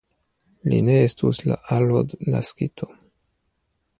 [0.71, 2.91] Li ne estus la alodnaskito!